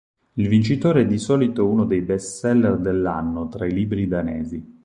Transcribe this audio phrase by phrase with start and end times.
[0.33, 4.79] Il vincitore è di solito uno dei bestseller dell'anno tra i libri danesi.